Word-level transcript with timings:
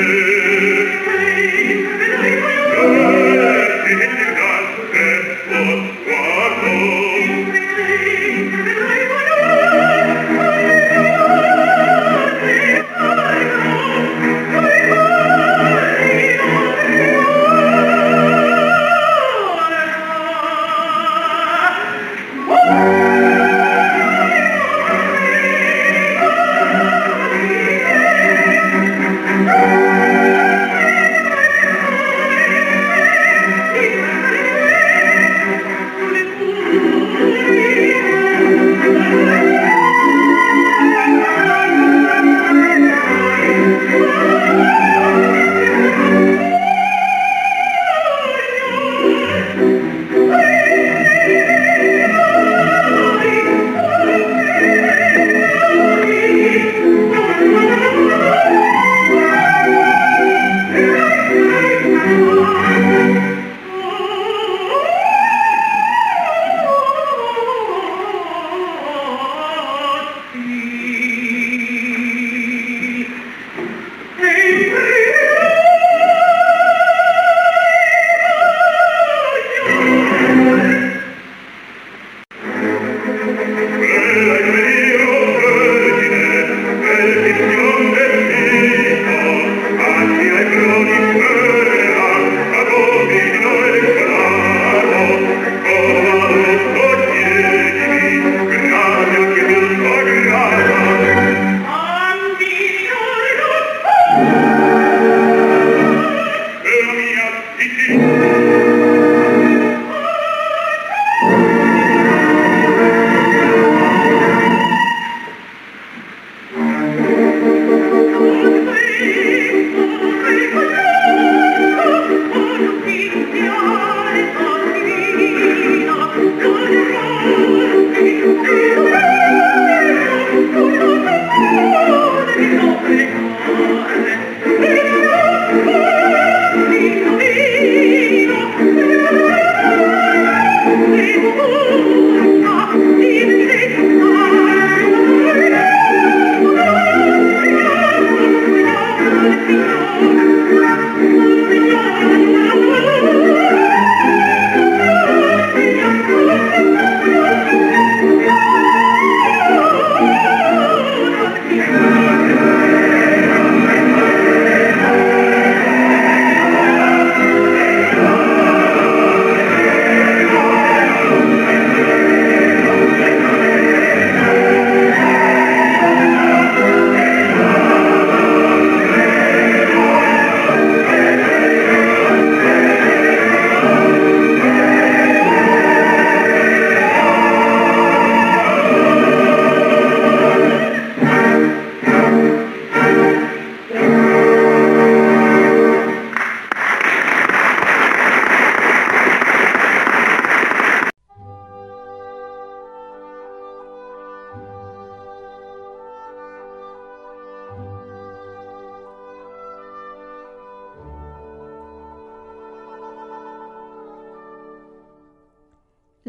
Yeah. 0.00 0.29